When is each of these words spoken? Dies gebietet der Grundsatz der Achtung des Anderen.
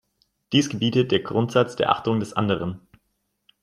Dies 0.51 0.67
gebietet 0.69 1.11
der 1.11 1.19
Grundsatz 1.19 1.75
der 1.75 1.91
Achtung 1.91 2.19
des 2.19 2.33
Anderen. 2.33 2.79